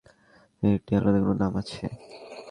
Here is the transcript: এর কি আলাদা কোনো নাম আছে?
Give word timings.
এর 0.63 0.77
কি 0.85 0.91
আলাদা 0.97 1.19
কোনো 1.21 1.35
নাম 1.41 1.53
আছে? 1.61 1.85